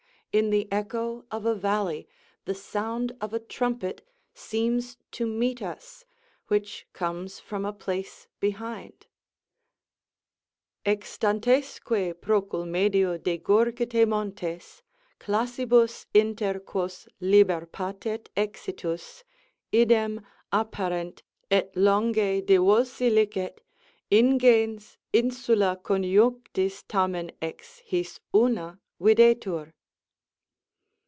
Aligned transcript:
In 0.33 0.49
the 0.49 0.71
echo 0.71 1.25
of 1.29 1.45
a 1.45 1.53
valley 1.53 2.07
the 2.45 2.55
sound 2.55 3.11
of 3.19 3.33
a 3.33 3.39
trumpet 3.39 4.01
seems 4.33 4.95
to 5.11 5.27
meet 5.27 5.61
us, 5.61 6.05
which 6.47 6.87
comes 6.93 7.37
from 7.41 7.65
a 7.65 7.73
place 7.73 8.29
behind: 8.39 9.07
Exstantesque 10.85 12.13
procul 12.21 12.65
medio 12.65 13.17
de 13.17 13.37
gurgite 13.39 14.07
montes, 14.07 14.83
Classibus 15.19 16.05
inter 16.13 16.61
qnos 16.61 17.09
liber 17.19 17.65
patet 17.65 18.29
exitus, 18.37 19.25
idem 19.75 20.25
Apparent, 20.53 21.23
et 21.51 21.75
longe 21.75 22.41
divolsi 22.45 23.09
licet, 23.13 23.59
ingens 24.09 24.95
Insula 25.11 25.75
conjunctis 25.83 26.83
tamen 26.87 27.31
ex 27.41 27.79
his 27.83 28.21
ana 28.33 28.79
videtur... 28.97 29.73